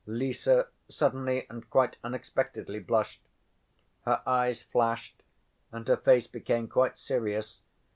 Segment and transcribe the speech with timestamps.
[0.07, 0.47] Lise
[0.89, 3.21] suddenly and quite unexpectedly blushed.
[4.03, 5.21] Her eyes flashed
[5.71, 7.61] and her face became quite serious.